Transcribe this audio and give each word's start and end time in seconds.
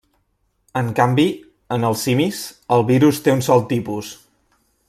En 0.81 0.87
canvi, 0.99 1.25
en 1.77 1.87
els 1.91 2.07
simis, 2.07 2.41
el 2.79 2.89
virus 2.91 3.23
té 3.27 3.39
un 3.39 3.47
sol 3.49 3.65
tipus. 3.75 4.15